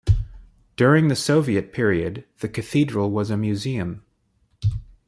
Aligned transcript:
During 0.77 1.09
the 1.09 1.15
Soviet 1.15 1.71
period, 1.71 2.25
the 2.39 2.49
cathedral 2.49 3.11
was 3.11 3.29
a 3.29 3.37
museum. 3.37 4.01